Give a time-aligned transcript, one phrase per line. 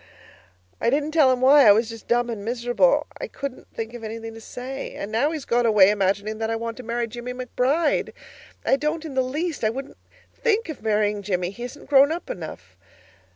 [0.81, 3.05] I didn't tell him why; I was just dumb and miserable.
[3.19, 4.95] I couldn't think of anything to say.
[4.95, 8.11] And now he has gone away imagining that I want to marry Jimmie McBride
[8.65, 9.97] I don't in the least, I wouldn't
[10.33, 12.75] think of marrying Jimmie; he isn't grown up enough.